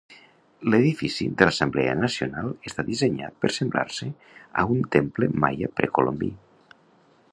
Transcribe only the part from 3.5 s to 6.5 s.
semblar-se a un temple maia precolombí.